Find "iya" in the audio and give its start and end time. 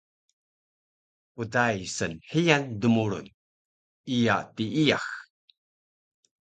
4.17-4.37